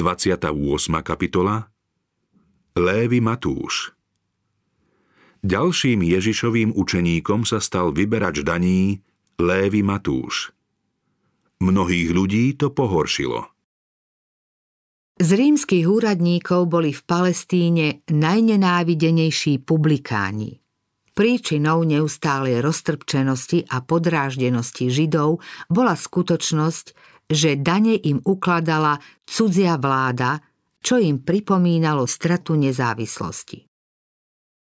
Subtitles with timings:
[0.00, 0.56] 28.
[1.04, 1.68] kapitola
[2.72, 3.92] Lévy Matúš
[5.44, 8.96] Ďalším Ježišovým učeníkom sa stal vyberač daní
[9.36, 10.56] Lévy Matúš.
[11.60, 13.44] Mnohých ľudí to pohoršilo.
[15.20, 20.64] Z rímskych úradníkov boli v Palestíne najnenávidenejší publikáni.
[21.12, 26.96] Príčinou neustálej roztrpčenosti a podráždenosti Židov bola skutočnosť,
[27.30, 30.42] že dane im ukladala cudzia vláda,
[30.82, 33.70] čo im pripomínalo stratu nezávislosti.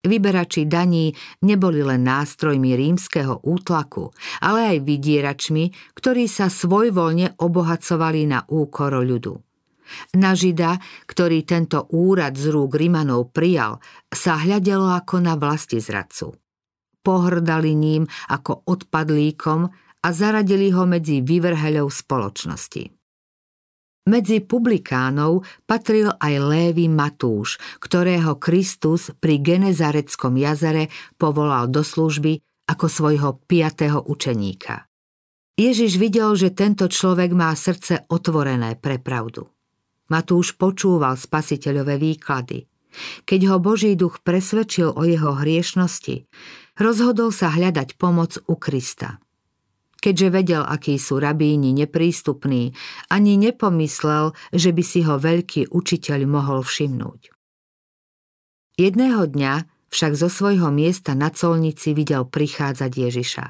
[0.05, 1.09] Vyberači daní
[1.49, 4.13] neboli len nástrojmi rímskeho útlaku,
[4.45, 9.33] ale aj vydieračmi, ktorí sa svojvoľne obohacovali na úkor ľudu.
[10.17, 10.77] Na Žida,
[11.09, 16.33] ktorý tento úrad z rúk Rimanov prijal, sa hľadelo ako na vlasti zradcu.
[17.05, 19.69] Pohrdali ním ako odpadlíkom,
[20.05, 22.93] a zaradili ho medzi vyvrheľov spoločnosti.
[24.05, 32.37] Medzi publikánov patril aj Lévy Matúš, ktorého Kristus pri Genezareckom jazere povolal do služby
[32.69, 34.85] ako svojho piatého učeníka.
[35.57, 39.49] Ježiš videl, že tento človek má srdce otvorené pre pravdu.
[40.13, 42.69] Matúš počúval spasiteľové výklady.
[43.25, 46.29] Keď ho Boží duch presvedčil o jeho hriešnosti,
[46.77, 49.24] rozhodol sa hľadať pomoc u Krista.
[50.05, 52.77] Keďže vedel, akí sú rabíni neprístupní,
[53.09, 57.33] ani nepomyslel, že by si ho veľký učiteľ mohol všimnúť.
[58.77, 59.53] Jedného dňa
[59.89, 63.45] však zo svojho miesta na colnici videl prichádzať Ježiša.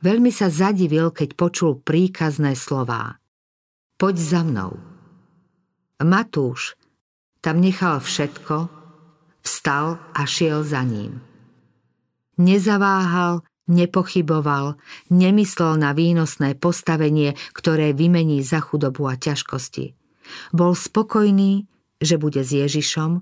[0.00, 3.20] Veľmi sa zadivil, keď počul príkazné slová.
[4.00, 4.72] Poď za mnou.
[6.00, 6.80] Matúš
[7.44, 8.72] tam nechal všetko,
[9.44, 11.20] vstal a šiel za ním.
[12.40, 14.78] Nezaváhal Nepochyboval,
[15.10, 19.98] nemyslel na výnosné postavenie, ktoré vymení za chudobu a ťažkosti.
[20.54, 21.66] Bol spokojný,
[21.98, 23.12] že bude s Ježišom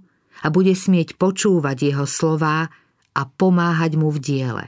[0.45, 2.69] a bude smieť počúvať jeho slová
[3.15, 4.65] a pomáhať mu v diele.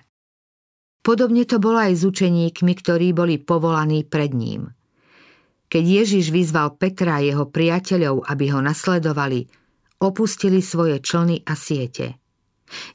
[1.04, 4.72] Podobne to bolo aj s učeníkmi, ktorí boli povolaní pred ním.
[5.66, 9.46] Keď Ježiš vyzval Petra a jeho priateľov, aby ho nasledovali,
[10.02, 12.18] opustili svoje člny a siete.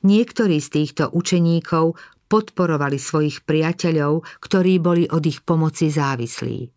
[0.04, 1.96] Niektorí z týchto učeníkov
[2.32, 6.72] podporovali svojich priateľov, ktorí boli od ich pomoci závislí.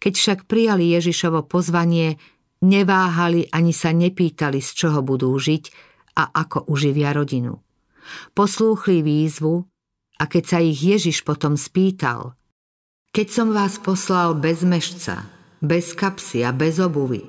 [0.00, 2.16] Keď však prijali Ježišovo pozvanie,
[2.64, 5.64] neváhali ani sa nepýtali, z čoho budú žiť
[6.16, 7.60] a ako uživia rodinu.
[8.32, 9.68] Poslúchli výzvu
[10.18, 12.34] a keď sa ich Ježiš potom spýtal,
[13.12, 15.28] keď som vás poslal bez mešca,
[15.60, 17.22] bez kapsy a bez obuvy,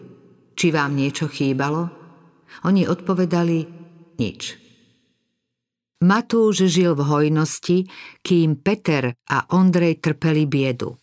[0.55, 1.91] či vám niečo chýbalo?
[2.65, 3.57] Oni odpovedali,
[4.17, 4.68] nič.
[5.99, 7.83] Matúš žil v hojnosti,
[8.23, 10.95] kým Peter a Ondrej trpeli biedu.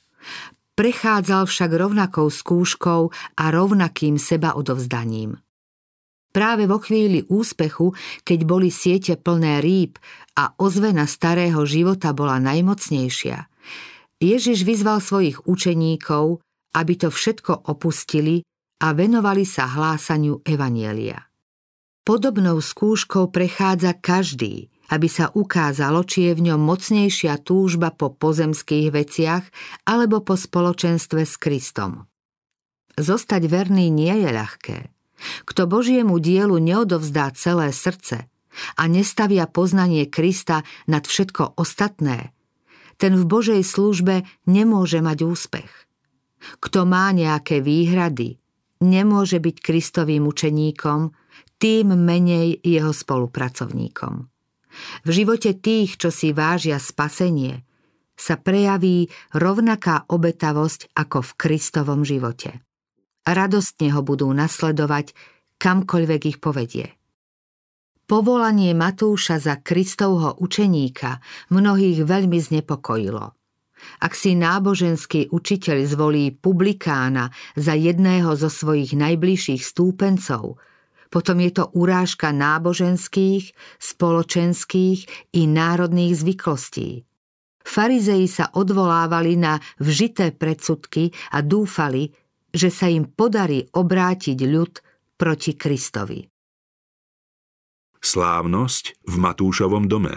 [0.72, 5.36] Prechádzal však rovnakou skúškou a rovnakým seba odovzdaním.
[6.32, 9.96] Práve vo chvíli úspechu, keď boli siete plné rýb
[10.36, 13.48] a ozvena starého života bola najmocnejšia,
[14.20, 16.40] Ježiš vyzval svojich učeníkov,
[16.76, 18.44] aby to všetko opustili
[18.80, 21.24] a venovali sa hlásaniu Evanielia.
[22.04, 28.94] Podobnou skúškou prechádza každý, aby sa ukázalo, či je v ňom mocnejšia túžba po pozemských
[28.94, 29.44] veciach
[29.86, 32.06] alebo po spoločenstve s Kristom.
[32.96, 34.78] Zostať verný nie je ľahké.
[35.48, 38.28] Kto Božiemu dielu neodovzdá celé srdce
[38.76, 42.36] a nestavia poznanie Krista nad všetko ostatné,
[42.96, 45.72] ten v Božej službe nemôže mať úspech.
[46.60, 48.40] Kto má nejaké výhrady,
[48.80, 51.12] nemôže byť Kristovým učeníkom,
[51.56, 54.28] tým menej jeho spolupracovníkom.
[55.04, 57.66] V živote tých, čo si vážia spasenie,
[58.16, 62.64] sa prejaví rovnaká obetavosť ako v Kristovom živote.
[63.28, 65.12] Radostne ho budú nasledovať,
[65.60, 66.96] kamkoľvek ich povedie.
[68.06, 71.18] Povolanie Matúša za Kristovho učeníka
[71.50, 73.34] mnohých veľmi znepokojilo.
[74.00, 80.56] Ak si náboženský učiteľ zvolí publikána za jedného zo svojich najbližších stúpencov,
[81.08, 84.98] potom je to urážka náboženských, spoločenských
[85.34, 87.06] i národných zvyklostí.
[87.66, 92.14] Farizei sa odvolávali na vžité predsudky a dúfali,
[92.54, 94.72] že sa im podarí obrátiť ľud
[95.18, 96.22] proti Kristovi.
[97.98, 100.14] Slávnosť v Matúšovom dome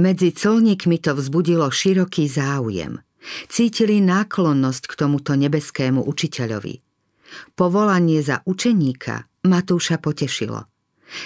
[0.00, 2.96] Medzi colníkmi to vzbudilo široký záujem.
[3.52, 6.74] Cítili náklonnosť k tomuto nebeskému učiteľovi–
[7.54, 10.68] Povolanie za učeníka Matúša potešilo.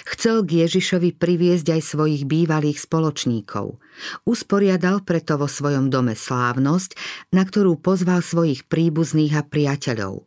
[0.08, 3.76] Chcel k Ježišovi priviesť aj svojich bývalých spoločníkov.
[4.24, 6.96] Usporiadal preto vo svojom dome slávnosť,
[7.36, 10.24] na ktorú pozval svojich príbuzných a priateľov.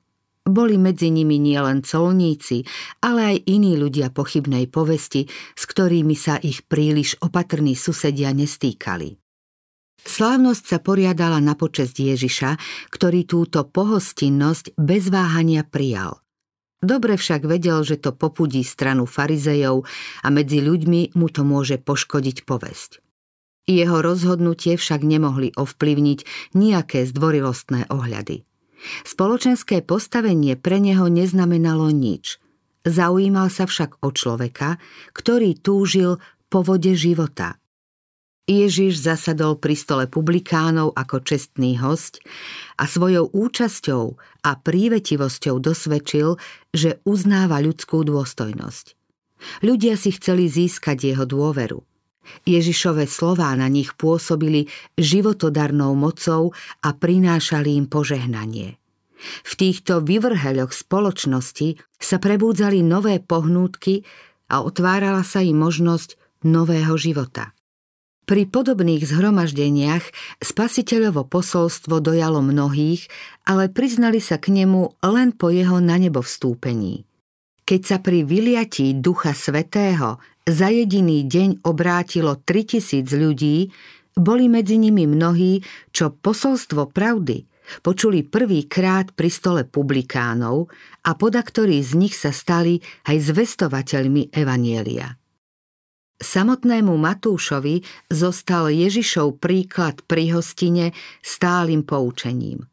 [0.48, 2.64] Boli medzi nimi nielen colníci,
[3.04, 5.28] ale aj iní ľudia pochybnej povesti,
[5.58, 9.27] s ktorými sa ich príliš opatrní susedia nestýkali.
[10.06, 12.58] Slávnosť sa poriadala na počest Ježiša,
[12.94, 16.22] ktorý túto pohostinnosť bez váhania prijal.
[16.78, 19.90] Dobre však vedel, že to popudí stranu farizejov
[20.22, 23.02] a medzi ľuďmi mu to môže poškodiť povesť.
[23.68, 26.20] Jeho rozhodnutie však nemohli ovplyvniť
[26.56, 28.48] nejaké zdvorilostné ohľady.
[29.04, 32.40] Spoločenské postavenie pre neho neznamenalo nič.
[32.88, 34.80] Zaujímal sa však o človeka,
[35.12, 37.60] ktorý túžil po vode života.
[38.48, 42.24] Ježiš zasadol pri stole publikánov ako čestný host
[42.80, 44.04] a svojou účasťou
[44.48, 46.40] a prívetivosťou dosvedčil,
[46.72, 48.96] že uznáva ľudskú dôstojnosť.
[49.68, 51.84] Ľudia si chceli získať jeho dôveru.
[52.48, 58.80] Ježišové slová na nich pôsobili životodarnou mocou a prinášali im požehnanie.
[59.44, 64.08] V týchto vyvrheľoch spoločnosti sa prebúdzali nové pohnútky
[64.48, 66.16] a otvárala sa im možnosť
[66.48, 67.57] nového života.
[68.28, 70.04] Pri podobných zhromaždeniach
[70.44, 73.08] spasiteľovo posolstvo dojalo mnohých,
[73.48, 77.08] ale priznali sa k nemu len po jeho na nebo vstúpení.
[77.64, 83.72] Keď sa pri vyliatí Ducha Svetého za jediný deň obrátilo 3000 ľudí,
[84.20, 85.64] boli medzi nimi mnohí,
[85.96, 87.48] čo posolstvo pravdy
[87.80, 90.68] počuli prvýkrát pri stole publikánov
[91.04, 95.27] a podaktorí z nich sa stali aj zvestovateľmi Evanielia.
[96.18, 102.66] Samotnému Matúšovi zostal Ježišov príklad pri hostine stálym poučením.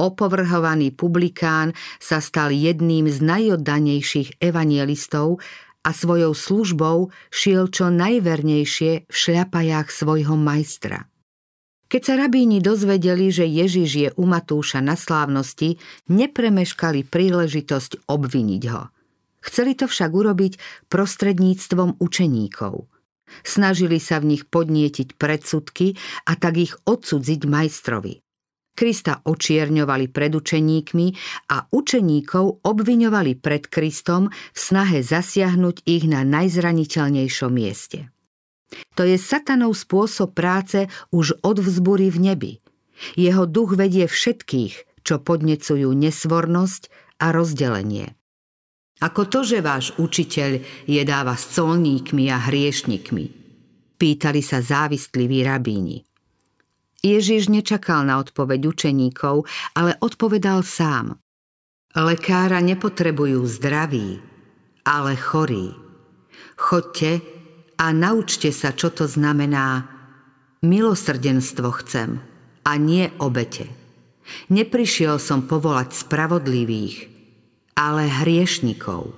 [0.00, 5.38] Opovrhovaný publikán sa stal jedným z najoddanejších evangelistov
[5.86, 11.06] a svojou službou šiel čo najvernejšie v šľapajách svojho majstra.
[11.90, 18.82] Keď sa rabíni dozvedeli, že Ježiš je u Matúša na slávnosti, nepremeškali príležitosť obviniť ho.
[19.40, 20.52] Chceli to však urobiť
[20.92, 22.88] prostredníctvom učeníkov.
[23.46, 25.94] Snažili sa v nich podnietiť predsudky
[26.26, 28.20] a tak ich odsudziť majstrovi.
[28.74, 31.06] Krista očierňovali pred učeníkmi
[31.52, 38.08] a učeníkov obviňovali pred Kristom v snahe zasiahnuť ich na najzraniteľnejšom mieste.
[38.94, 42.52] To je satanov spôsob práce už od vzbury v nebi.
[43.18, 46.82] Jeho duch vedie všetkých, čo podnecujú nesvornosť
[47.18, 48.19] a rozdelenie.
[49.00, 53.24] Ako to, že váš učiteľ jedáva s colníkmi a hriešnikmi?
[53.96, 56.04] Pýtali sa závisliví rabíni.
[57.00, 61.16] Ježiš nečakal na odpoveď učeníkov, ale odpovedal sám.
[61.96, 64.20] Lekára nepotrebujú zdraví,
[64.84, 65.72] ale chorí.
[66.60, 67.24] Chodte
[67.80, 69.88] a naučte sa, čo to znamená
[70.60, 72.20] milosrdenstvo chcem
[72.68, 73.66] a nie obete.
[74.52, 77.09] Neprišiel som povolať spravodlivých,
[77.80, 79.16] ale hriešnikov.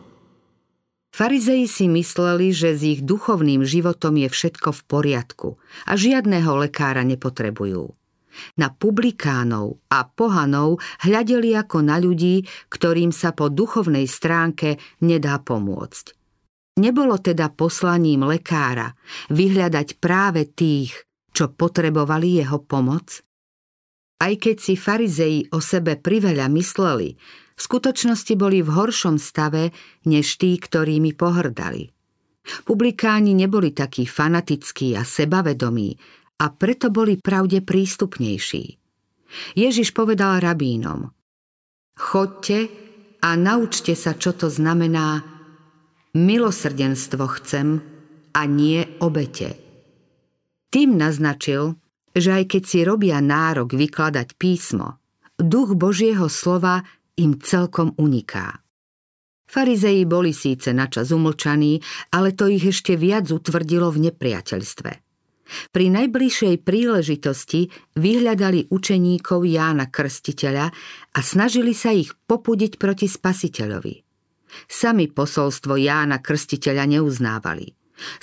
[1.10, 5.48] Farizei si mysleli, že s ich duchovným životom je všetko v poriadku
[5.90, 7.90] a žiadného lekára nepotrebujú.
[8.56, 16.16] Na publikánov a pohanov hľadeli ako na ľudí, ktorým sa po duchovnej stránke nedá pomôcť.
[16.80, 18.96] Nebolo teda poslaním lekára
[19.28, 20.96] vyhľadať práve tých,
[21.36, 23.20] čo potrebovali jeho pomoc?
[24.16, 27.20] Aj keď si farizei o sebe priveľa mysleli,
[27.52, 29.70] v skutočnosti boli v horšom stave
[30.08, 31.92] než tí, ktorými pohrdali.
[32.66, 35.94] Publikáni neboli takí fanatickí a sebavedomí
[36.42, 38.64] a preto boli pravde prístupnejší.
[39.54, 41.14] Ježiš povedal rabínom
[41.94, 42.66] Chodte
[43.22, 45.22] a naučte sa, čo to znamená
[46.18, 47.78] milosrdenstvo chcem
[48.34, 49.54] a nie obete.
[50.72, 51.76] Tým naznačil,
[52.16, 55.00] že aj keď si robia nárok vykladať písmo,
[55.36, 56.84] duch Božieho slova
[57.18, 58.62] im celkom uniká.
[59.52, 61.76] Farizei boli síce načas umlčaní,
[62.08, 64.90] ale to ich ešte viac utvrdilo v nepriateľstve.
[65.68, 67.68] Pri najbližšej príležitosti
[68.00, 70.72] vyhľadali učeníkov Jána Krstiteľa
[71.12, 73.94] a snažili sa ich popudiť proti spasiteľovi.
[74.64, 77.68] Sami posolstvo Jána Krstiteľa neuznávali.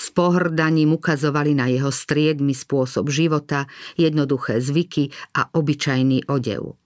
[0.01, 6.78] S pohrdaním ukazovali na jeho striedmy spôsob života, jednoduché zvyky a obyčajný odev.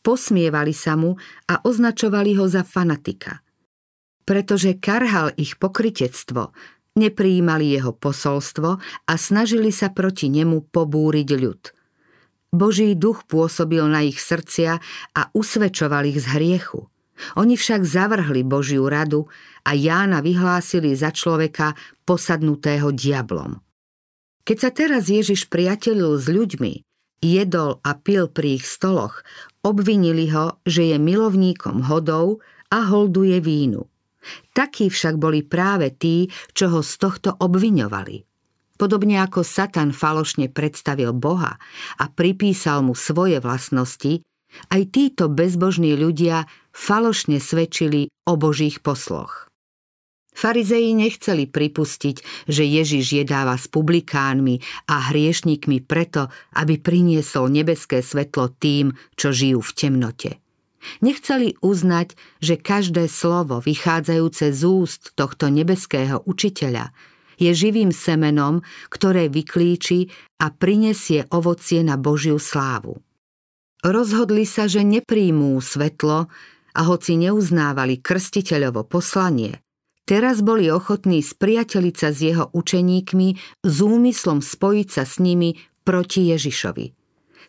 [0.00, 1.16] Posmievali sa mu
[1.48, 3.44] a označovali ho za fanatika.
[4.24, 6.56] Pretože karhal ich pokritectvo,
[6.96, 8.70] neprijímali jeho posolstvo
[9.06, 11.62] a snažili sa proti nemu pobúriť ľud.
[12.50, 14.82] Boží duch pôsobil na ich srdcia
[15.14, 16.90] a usvedčoval ich z hriechu.
[17.36, 19.28] Oni však zavrhli Božiu radu
[19.62, 21.76] a Jána vyhlásili za človeka
[22.08, 23.60] posadnutého diablom.
[24.42, 26.82] Keď sa teraz Ježiš priatelil s ľuďmi,
[27.22, 29.22] jedol a pil pri ich stoloch,
[29.66, 32.40] obvinili ho, že je milovníkom hodov
[32.70, 33.84] a holduje vínu.
[34.52, 38.28] Takí však boli práve tí, čo ho z tohto obviňovali.
[38.80, 41.60] Podobne ako Satan falošne predstavil Boha
[42.00, 44.24] a pripísal mu svoje vlastnosti,
[44.72, 49.49] aj títo bezbožní ľudia falošne svedčili o Božích posloch.
[50.40, 58.48] Farizeji nechceli pripustiť, že Ježiš jedáva s publikánmi a hriešnikmi preto, aby priniesol nebeské svetlo
[58.48, 60.30] tým, čo žijú v temnote.
[61.04, 66.88] Nechceli uznať, že každé slovo vychádzajúce z úst tohto nebeského učiteľa
[67.36, 70.08] je živým semenom, ktoré vyklíči
[70.40, 72.96] a prinesie ovocie na Božiu slávu.
[73.84, 76.32] Rozhodli sa, že nepríjmú svetlo
[76.72, 79.60] a hoci neuznávali krstiteľovo poslanie,
[80.10, 83.28] teraz boli ochotní spriateliť sa s jeho učeníkmi
[83.62, 85.54] s úmyslom spojiť sa s nimi
[85.86, 86.98] proti Ježišovi.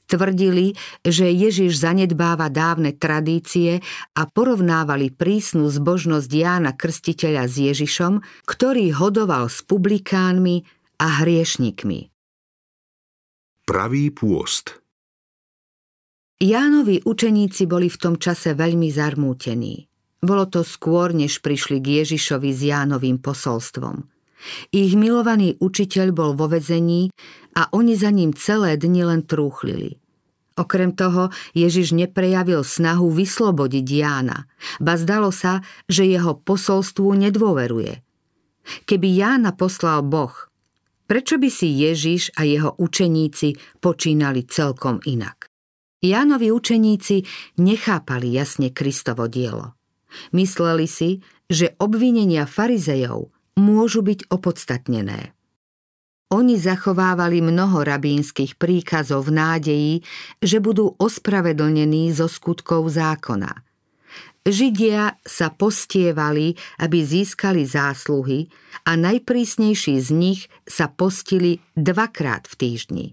[0.05, 3.81] Tvrdili, že Ježiš zanedbáva dávne tradície
[4.13, 10.67] a porovnávali prísnu zbožnosť Jána Krstiteľa s Ježišom, ktorý hodoval s publikánmi
[10.99, 12.11] a hriešnikmi.
[13.65, 14.83] Pravý pôst
[16.41, 19.90] Jánovi učeníci boli v tom čase veľmi zarmútení.
[20.21, 24.05] Bolo to skôr, než prišli k Ježišovi s Jánovým posolstvom.
[24.69, 27.09] Ich milovaný učiteľ bol vo vezení
[27.57, 29.97] a oni za ním celé dni len trúchlili.
[30.57, 34.45] Okrem toho Ježiš neprejavil snahu vyslobodiť Jána,
[34.77, 38.05] ba zdalo sa, že jeho posolstvu nedôveruje.
[38.85, 40.33] Keby Jána poslal Boh,
[41.09, 45.49] prečo by si Ježiš a jeho učeníci počínali celkom inak?
[46.01, 47.25] Jánovi učeníci
[47.57, 49.80] nechápali jasne Kristovo dielo.
[50.31, 51.19] Mysleli si,
[51.51, 55.35] že obvinenia farizejov môžu byť opodstatnené.
[56.31, 59.93] Oni zachovávali mnoho rabínskych príkazov v nádeji,
[60.39, 63.51] že budú ospravedlnení zo skutkov zákona.
[64.41, 68.49] Židia sa postievali, aby získali zásluhy
[68.87, 73.05] a najprísnejší z nich sa postili dvakrát v týždni.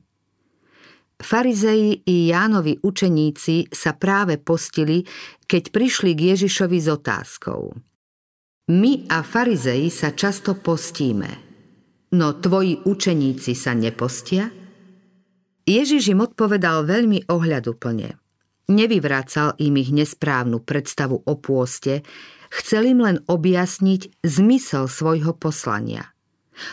[1.18, 5.02] Farizeji i Jánovi učeníci sa práve postili,
[5.50, 7.74] keď prišli k Ježišovi s otázkou.
[8.70, 11.30] My a farizeji sa často postíme–
[12.12, 14.48] no tvoji učeníci sa nepostia?
[15.68, 18.16] Ježiš im odpovedal veľmi ohľaduplne.
[18.68, 22.04] Nevyvracal im ich nesprávnu predstavu o pôste,
[22.48, 26.12] chcel im len objasniť zmysel svojho poslania.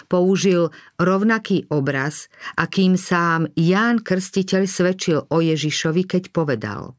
[0.08, 0.70] Použil
[1.02, 6.96] rovnaký obraz, akým sám Ján Krstiteľ svedčil o Ježišovi, keď povedal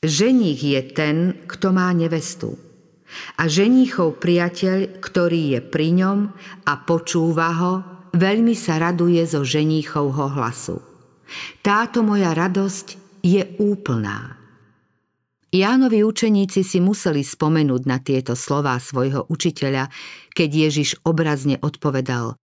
[0.00, 2.56] Ženích je ten, kto má nevestu
[3.38, 6.18] a ženíchov priateľ, ktorý je pri ňom
[6.66, 7.72] a počúva ho,
[8.14, 10.78] veľmi sa raduje zo ženíchovho hlasu.
[11.62, 12.86] Táto moja radosť
[13.22, 14.39] je úplná.
[15.50, 19.90] Jánovi učeníci si museli spomenúť na tieto slová svojho učiteľa,
[20.30, 22.38] keď Ježiš obrazne odpovedal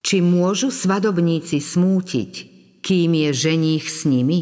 [0.00, 2.32] Či môžu svadobníci smútiť,
[2.80, 4.40] kým je ženích s nimi?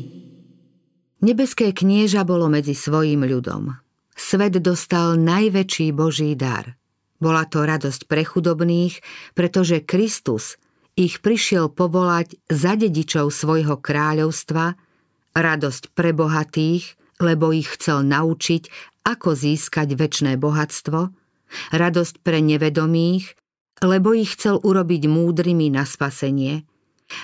[1.19, 3.83] Nebeské knieža bolo medzi svojím ľudom
[4.19, 6.75] svet dostal najväčší Boží dar.
[7.23, 8.99] Bola to radosť pre chudobných,
[9.39, 10.59] pretože Kristus
[10.99, 14.75] ich prišiel povolať za dedičov svojho kráľovstva,
[15.39, 18.71] radosť pre bohatých, lebo ich chcel naučiť,
[19.07, 21.11] ako získať väčšné bohatstvo,
[21.73, 23.35] radosť pre nevedomých,
[23.83, 26.67] lebo ich chcel urobiť múdrymi na spasenie,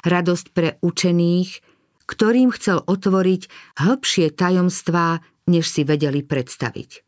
[0.06, 1.60] radosť pre učených,
[2.04, 3.42] ktorým chcel otvoriť
[3.80, 7.04] hĺbšie tajomstvá než si vedeli predstaviť.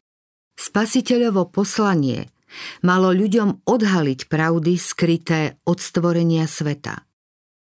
[0.56, 2.32] Spasiteľovo poslanie
[2.80, 7.04] malo ľuďom odhaliť pravdy skryté od stvorenia sveta.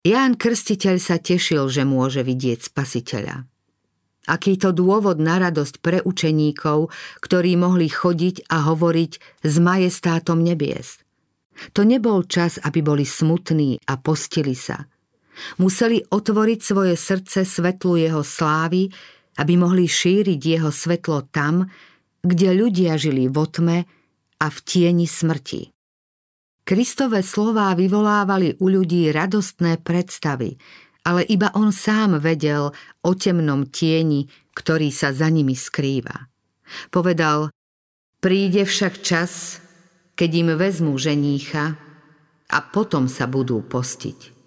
[0.07, 3.51] Ján Krstiteľ sa tešil, že môže vidieť spasiteľa.
[4.29, 6.93] Aký to dôvod na radosť pre učeníkov,
[7.25, 11.01] ktorí mohli chodiť a hovoriť s majestátom nebies.
[11.73, 14.85] To nebol čas, aby boli smutní a postili sa.
[15.59, 18.93] Museli otvoriť svoje srdce svetlu jeho slávy,
[19.39, 21.65] aby mohli šíriť jeho svetlo tam,
[22.21, 23.87] kde ľudia žili vo tme
[24.39, 25.71] a v tieni smrti.
[26.69, 30.61] Kristové slová vyvolávali u ľudí radostné predstavy,
[31.05, 32.75] ale iba on sám vedel
[33.05, 36.27] o temnom tieni, ktorý sa za nimi skrýva.
[36.91, 37.55] Povedal,
[38.19, 39.63] príde však čas,
[40.19, 41.79] keď im vezmú ženícha
[42.51, 44.39] a potom sa budú postiť.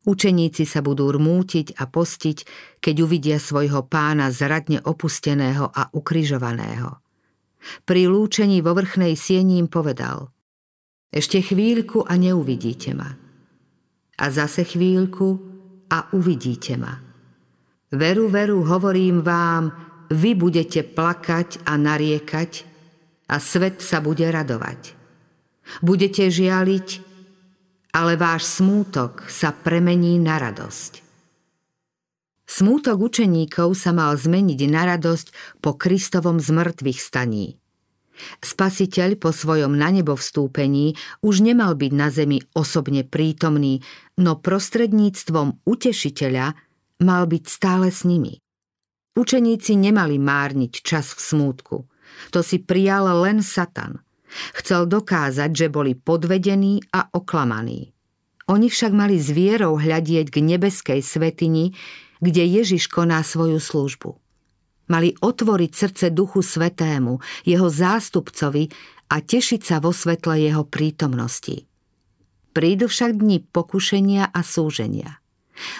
[0.00, 2.38] Učeníci sa budú rmútiť a postiť,
[2.80, 6.98] keď uvidia svojho pána zradne opusteného a ukrižovaného.
[7.84, 10.32] Pri lúčení vo vrchnej sieni im povedal
[11.12, 13.12] Ešte chvíľku a neuvidíte ma.
[14.16, 15.59] A zase chvíľku
[15.90, 16.94] a uvidíte ma.
[17.90, 19.74] Veru, veru, hovorím vám,
[20.10, 22.52] vy budete plakať a nariekať
[23.30, 24.94] a svet sa bude radovať.
[25.82, 26.88] Budete žialiť,
[27.94, 31.02] ale váš smútok sa premení na radosť.
[32.50, 35.26] Smútok učeníkov sa mal zmeniť na radosť
[35.62, 37.59] po Kristovom zmrtvých staní.
[38.40, 43.82] Spasiteľ po svojom na nebo vstúpení už nemal byť na zemi osobne prítomný,
[44.20, 46.46] no prostredníctvom utešiteľa
[47.00, 48.38] mal byť stále s nimi.
[49.16, 51.76] Učeníci nemali márniť čas v smútku.
[52.30, 53.98] To si prijal len Satan.
[54.54, 57.90] Chcel dokázať, že boli podvedení a oklamaní.
[58.50, 61.74] Oni však mali s vierou hľadieť k nebeskej svetini,
[62.18, 64.18] kde Ježiš koná svoju službu.
[64.90, 68.66] Mali otvoriť srdce Duchu Svetému, jeho zástupcovi
[69.10, 71.66] a tešiť sa vo svetle jeho prítomnosti.
[72.50, 75.22] Prídu však dni pokušenia a súženia.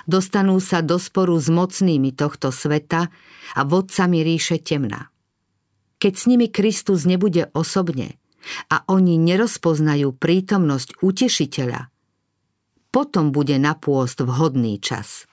[0.06, 3.10] Dostanú sa do sporu s mocnými tohto sveta
[3.56, 5.10] a vodcami ríše temna.
[5.98, 8.16] Keď s nimi Kristus nebude osobne
[8.70, 11.90] a oni nerozpoznajú prítomnosť utešiteľa,
[12.90, 15.29] potom bude na pôst vhodný čas.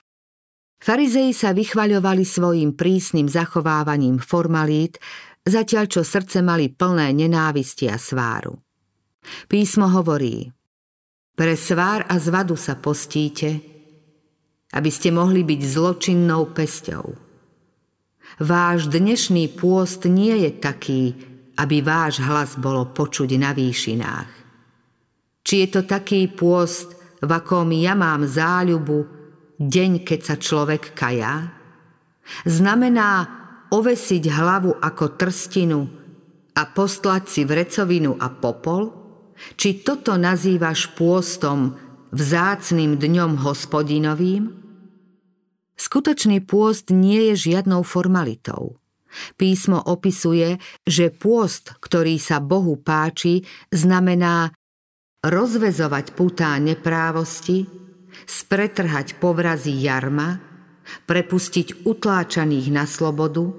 [0.78, 5.02] Farizei sa vychvaľovali svojim prísnym zachovávaním formalít,
[5.42, 8.54] zatiaľ čo srdce mali plné nenávisti a sváru.
[9.50, 10.54] Písmo hovorí,
[11.34, 13.58] pre svár a zvadu sa postíte,
[14.74, 17.06] aby ste mohli byť zločinnou pesťou.
[18.38, 21.02] Váš dnešný pôst nie je taký,
[21.58, 24.30] aby váš hlas bolo počuť na výšinách.
[25.42, 29.17] Či je to taký pôst, v akom ja mám záľubu,
[29.58, 31.50] deň, keď sa človek kajá?
[32.46, 33.26] Znamená
[33.68, 35.80] ovesiť hlavu ako trstinu
[36.54, 38.94] a postlať si vrecovinu a popol?
[39.54, 41.78] Či toto nazývaš pôstom
[42.10, 44.50] vzácným dňom hospodinovým?
[45.78, 48.82] Skutočný pôst nie je žiadnou formalitou.
[49.38, 54.52] Písmo opisuje, že pôst, ktorý sa Bohu páči, znamená
[55.22, 57.87] rozvezovať putá neprávosti,
[58.26, 60.40] spretrhať povrazy jarma,
[61.04, 63.52] prepustiť utláčaných na slobodu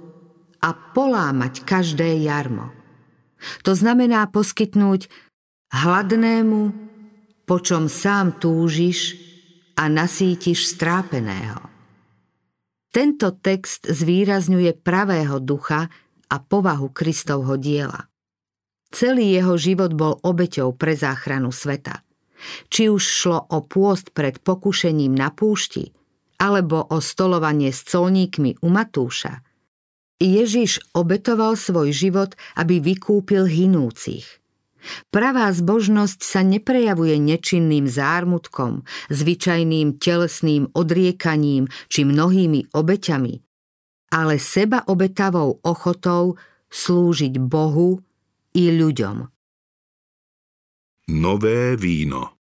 [0.60, 2.74] a polámať každé jarmo.
[3.64, 5.08] To znamená poskytnúť
[5.72, 6.62] hladnému,
[7.48, 9.16] po čom sám túžiš
[9.80, 11.64] a nasítiš strápeného.
[12.90, 15.88] Tento text zvýrazňuje pravého ducha
[16.30, 18.10] a povahu Kristovho diela.
[18.90, 22.02] Celý jeho život bol obeťou pre záchranu sveta–
[22.72, 25.92] či už šlo o pôst pred pokušením na púšti,
[26.40, 29.44] alebo o stolovanie s colníkmi u Matúša,
[30.20, 34.28] Ježiš obetoval svoj život, aby vykúpil hinúcich.
[35.12, 43.34] Pravá zbožnosť sa neprejavuje nečinným zármutkom, zvyčajným telesným odriekaním či mnohými obeťami,
[44.12, 46.40] ale seba obetavou ochotou
[46.72, 48.00] slúžiť Bohu
[48.56, 49.39] i ľuďom.
[51.10, 52.38] Nové víno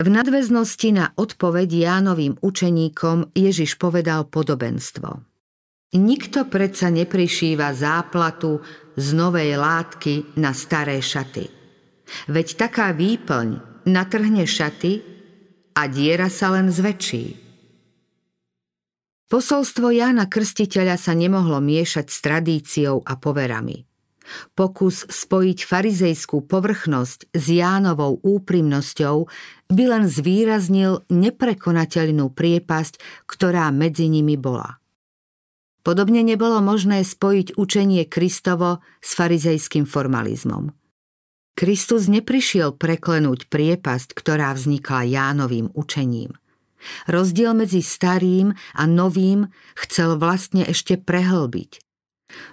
[0.00, 5.20] V nadväznosti na odpoveď Jánovým učeníkom Ježiš povedal podobenstvo.
[6.00, 8.64] Nikto predsa neprišíva záplatu
[8.96, 11.44] z novej látky na staré šaty.
[12.32, 15.04] Veď taká výplň natrhne šaty
[15.76, 17.36] a diera sa len zväčší.
[19.28, 23.84] Posolstvo Jána Krstiteľa sa nemohlo miešať s tradíciou a poverami–
[24.56, 29.16] Pokus spojiť farizejskú povrchnosť s Jánovou úprimnosťou
[29.68, 34.80] by len zvýraznil neprekonateľnú priepasť, ktorá medzi nimi bola.
[35.84, 40.72] Podobne nebolo možné spojiť učenie Kristovo s farizejským formalizmom.
[41.54, 46.34] Kristus neprišiel preklenúť priepasť, ktorá vznikla Jánovým učením.
[47.06, 51.80] Rozdiel medzi starým a novým chcel vlastne ešte prehlbiť.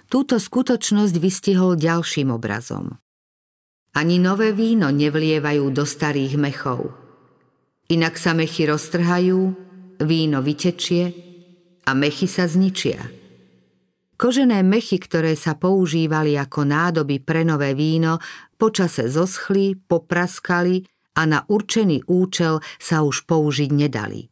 [0.08, 2.96] Túto skutočnosť vystihol ďalším obrazom.
[3.92, 6.96] Ani nové víno nevlievajú do starých mechov.
[7.92, 9.40] Inak sa mechy roztrhajú,
[10.00, 11.12] víno vytečie
[11.84, 13.04] a mechy sa zničia.
[14.16, 18.16] Kožené mechy, ktoré sa používali ako nádoby pre nové víno,
[18.56, 20.80] počase zoschli, popraskali
[21.18, 24.31] a na určený účel sa už použiť nedali.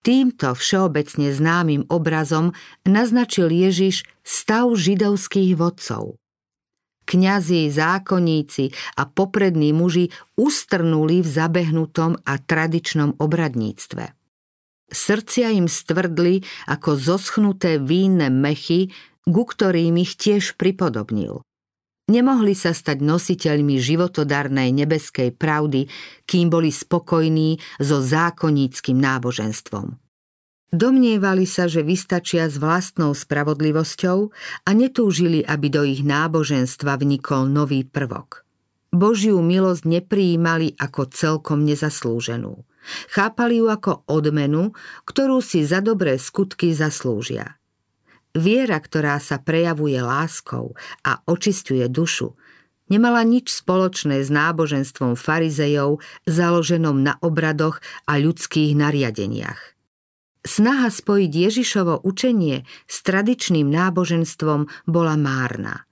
[0.00, 2.56] Týmto všeobecne známym obrazom
[2.88, 6.16] naznačil Ježiš stav židovských vodcov.
[7.04, 14.14] Kňazi, zákonníci a poprední muži ustrnuli v zabehnutom a tradičnom obradníctve.
[14.90, 18.94] Srdcia im stvrdli ako zoschnuté vínne mechy
[19.28, 21.44] ku ktorým ich tiež pripodobnil.
[22.10, 25.86] Nemohli sa stať nositeľmi životodarnej nebeskej pravdy,
[26.26, 29.94] kým boli spokojní so zákonníckým náboženstvom.
[30.74, 34.18] Domnievali sa, že vystačia s vlastnou spravodlivosťou
[34.66, 38.42] a netúžili, aby do ich náboženstva vnikol nový prvok.
[38.90, 42.66] Božiu milosť neprijímali ako celkom nezaslúženú.
[43.14, 44.74] Chápali ju ako odmenu,
[45.06, 47.59] ktorú si za dobré skutky zaslúžia.
[48.30, 52.38] Viera, ktorá sa prejavuje láskou a očistuje dušu,
[52.86, 55.98] nemala nič spoločné s náboženstvom farizejov
[56.30, 59.78] založenom na obradoch a ľudských nariadeniach.
[60.40, 65.84] Snaha spojiť Ježišovo učenie s tradičným náboženstvom bola márna.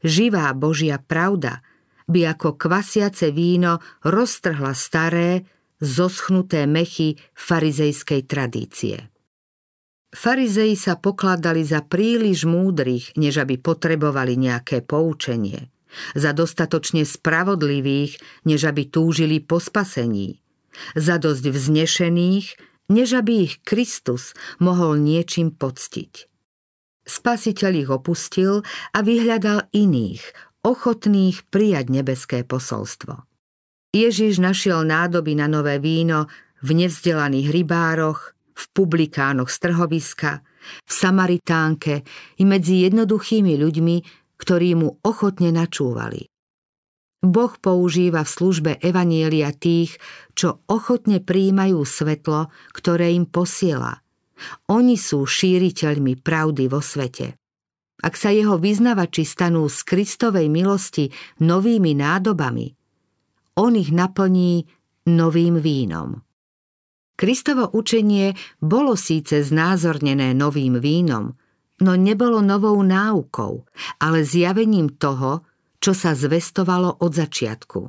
[0.00, 1.60] Živá Božia pravda
[2.08, 5.44] by ako kvasiace víno roztrhla staré,
[5.80, 9.13] zoschnuté mechy farizejskej tradície.
[10.14, 15.74] Farizei sa pokladali za príliš múdrych, než aby potrebovali nejaké poučenie.
[16.14, 20.38] Za dostatočne spravodlivých, než aby túžili po spasení.
[20.94, 22.46] Za dosť vznešených,
[22.94, 26.30] než aby ich Kristus mohol niečím poctiť.
[27.04, 28.62] Spasiteľ ich opustil
[28.94, 30.22] a vyhľadal iných,
[30.62, 33.26] ochotných prijať nebeské posolstvo.
[33.94, 36.26] Ježiš našiel nádoby na nové víno
[36.64, 40.42] v nevzdelaných rybároch, v publikánoch z trhoviska,
[40.86, 42.06] v Samaritánke
[42.40, 43.96] i medzi jednoduchými ľuďmi,
[44.38, 46.30] ktorí mu ochotne načúvali.
[47.24, 49.96] Boh používa v službe Evanielia tých,
[50.36, 54.04] čo ochotne príjmajú svetlo, ktoré im posiela.
[54.68, 57.40] Oni sú šíriteľmi pravdy vo svete.
[58.04, 61.08] Ak sa jeho vyznavači stanú z Kristovej milosti
[61.40, 62.68] novými nádobami,
[63.56, 64.68] on ich naplní
[65.08, 66.20] novým vínom.
[67.14, 71.38] Kristovo učenie bolo síce znázornené novým vínom,
[71.78, 73.66] no nebolo novou náukou,
[74.02, 75.46] ale zjavením toho,
[75.78, 77.80] čo sa zvestovalo od začiatku.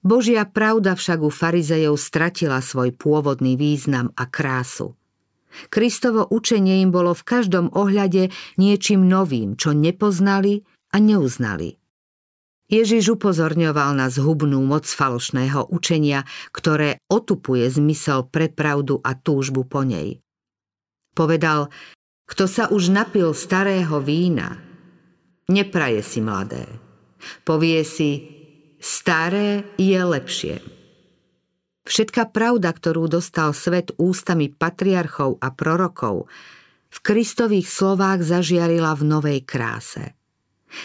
[0.00, 4.96] Božia pravda však u farizejov stratila svoj pôvodný význam a krásu.
[5.68, 11.79] Kristovo učenie im bolo v každom ohľade niečím novým, čo nepoznali a neuznali.
[12.70, 16.22] Ježiš upozorňoval na zhubnú moc falošného učenia,
[16.54, 20.22] ktoré otupuje zmysel pre pravdu a túžbu po nej.
[21.10, 21.66] Povedal,
[22.30, 24.62] kto sa už napil starého vína,
[25.50, 26.62] nepraje si mladé.
[27.42, 28.10] Povie si,
[28.78, 30.62] staré je lepšie.
[31.90, 36.30] Všetká pravda, ktorú dostal svet ústami patriarchov a prorokov,
[36.86, 40.14] v Kristových slovách zažiarila v novej kráse–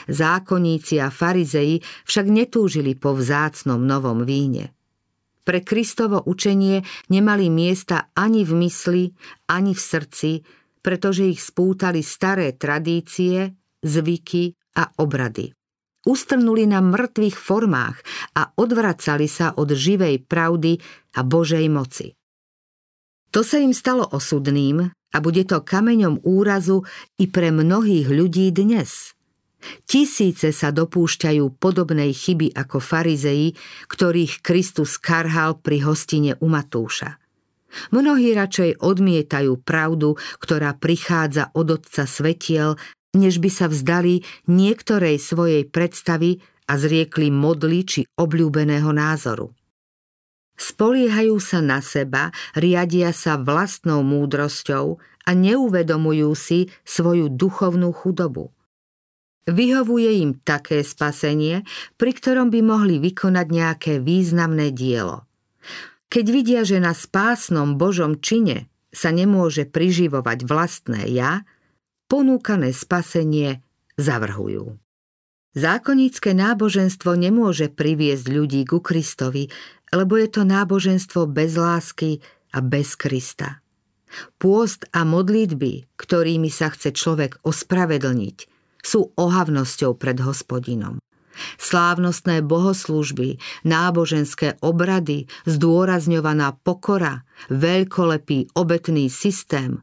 [0.10, 4.76] Zákonníci a farizei však netúžili po vzácnom novom víne.
[5.46, 6.82] Pre Kristovo učenie
[7.14, 9.04] nemali miesta ani v mysli,
[9.46, 10.32] ani v srdci,
[10.82, 13.54] pretože ich spútali staré tradície,
[13.86, 15.54] zvyky a obrady.
[16.06, 17.98] Ustrnuli na mŕtvych formách
[18.38, 20.78] a odvracali sa od živej pravdy
[21.18, 22.14] a Božej moci.
[23.34, 26.86] To sa im stalo osudným a bude to kameňom úrazu
[27.22, 29.14] i pre mnohých ľudí dnes–
[29.86, 33.54] Tisíce sa dopúšťajú podobnej chyby ako farizei,
[33.90, 37.18] ktorých Kristus karhal pri hostine u Matúša.
[37.92, 42.80] Mnohí radšej odmietajú pravdu, ktorá prichádza od Otca svetiel,
[43.16, 46.40] než by sa vzdali niektorej svojej predstavy
[46.72, 49.52] a zriekli modly či obľúbeného názoru.
[50.56, 54.96] Spoliehajú sa na seba, riadia sa vlastnou múdrosťou
[55.28, 58.55] a neuvedomujú si svoju duchovnú chudobu.
[59.46, 61.70] Vyhovuje im také spasenie,
[62.02, 65.30] pri ktorom by mohli vykonať nejaké významné dielo.
[66.10, 71.46] Keď vidia, že na spásnom Božom čine sa nemôže priživovať vlastné ja,
[72.10, 73.62] ponúkané spasenie
[74.02, 74.82] zavrhujú.
[75.54, 79.54] Zákonnícke náboženstvo nemôže priviesť ľudí ku Kristovi,
[79.94, 82.18] lebo je to náboženstvo bez lásky
[82.50, 83.62] a bez Krista.
[84.42, 88.38] Pôst a modlitby, ktorými sa chce človek ospravedlniť–
[88.86, 91.02] sú ohavnosťou pred hospodinom.
[91.58, 99.82] Slávnostné bohoslúžby, náboženské obrady, zdôrazňovaná pokora, veľkolepý obetný systém,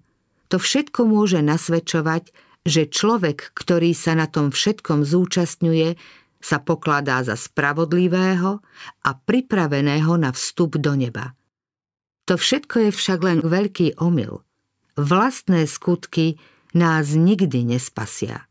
[0.52, 2.28] to všetko môže nasvedčovať,
[2.68, 5.96] že človek, ktorý sa na tom všetkom zúčastňuje,
[6.44, 8.60] sa pokladá za spravodlivého
[9.00, 11.32] a pripraveného na vstup do neba.
[12.28, 14.44] To všetko je však len veľký omyl.
[15.00, 16.36] Vlastné skutky
[16.76, 18.44] nás nikdy nespasia.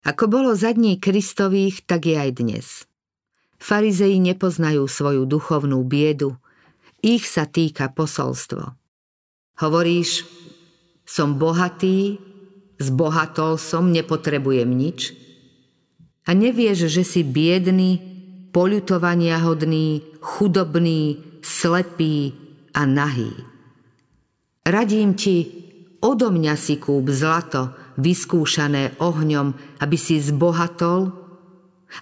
[0.00, 2.66] Ako bolo za dní Kristových, tak je aj dnes.
[3.60, 6.40] Farizei nepoznajú svoju duchovnú biedu,
[7.04, 8.76] ich sa týka posolstvo.
[9.60, 10.24] Hovoríš,
[11.04, 12.16] som bohatý,
[12.80, 15.12] zbohatol som, nepotrebujem nič.
[16.24, 18.00] A nevieš, že si biedný,
[18.56, 22.32] poľutovania hodný, chudobný, slepý
[22.72, 23.32] a nahý.
[24.64, 25.48] Radím ti,
[26.00, 31.20] odo mňa si kúp zlato, vyskúšané ohňom, aby si zbohatol,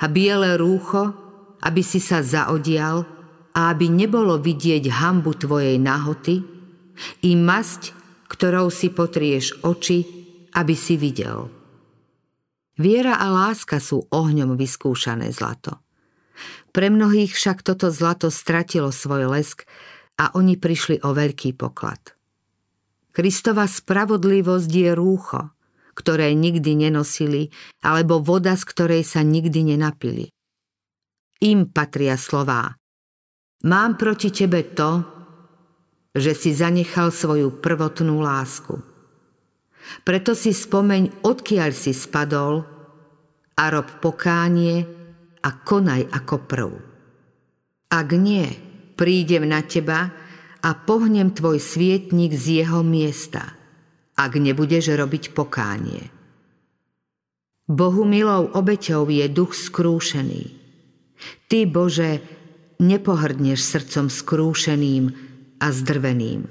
[0.01, 1.16] a biele rúcho,
[1.64, 3.09] aby si sa zaodial
[3.57, 6.44] a aby nebolo vidieť hambu tvojej nahoty,
[7.24, 7.94] i masť,
[8.29, 10.05] ktorou si potrieš oči,
[10.53, 11.48] aby si videl.
[12.79, 15.83] Viera a láska sú ohňom vyskúšané zlato.
[16.70, 19.66] Pre mnohých však toto zlato stratilo svoj lesk
[20.14, 22.14] a oni prišli o veľký poklad.
[23.11, 25.51] Kristova spravodlivosť je rúcho,
[25.99, 27.51] ktoré nikdy nenosili,
[27.83, 30.31] alebo voda, z ktorej sa nikdy nenapili.
[31.43, 32.79] Im patria slová.
[33.67, 35.03] Mám proti tebe to,
[36.15, 38.79] že si zanechal svoju prvotnú lásku.
[40.07, 42.63] Preto si spomeň, odkiaľ si spadol
[43.59, 44.87] a rob pokánie
[45.43, 46.71] a konaj ako prv.
[47.91, 48.47] Ak nie,
[48.95, 50.15] prídem na teba
[50.63, 53.58] a pohnem tvoj svietnik z jeho miesta,
[54.19, 56.11] ak nebudeš robiť pokánie.
[57.71, 60.45] Bohu milou obeťou je duch skrúšený.
[61.47, 62.19] Ty, Bože,
[62.83, 65.05] nepohrdneš srdcom skrúšeným
[65.63, 66.51] a zdrveným.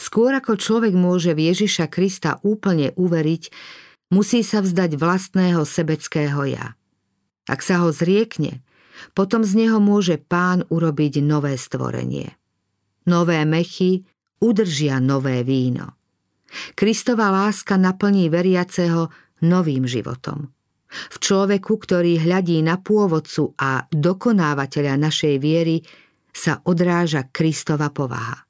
[0.00, 3.42] Skôr ako človek môže v Ježiša Krista úplne uveriť,
[4.14, 6.78] musí sa vzdať vlastného sebeckého ja.
[7.50, 8.62] Ak sa ho zriekne,
[9.12, 12.36] potom z neho môže pán urobiť nové stvorenie.
[13.08, 14.04] Nové mechy
[14.40, 15.99] udržia nové víno.
[16.74, 19.08] Kristova láska naplní veriaceho
[19.46, 20.50] novým životom.
[20.90, 25.78] V človeku, ktorý hľadí na pôvodcu a dokonávateľa našej viery,
[26.34, 28.49] sa odráža Kristova povaha.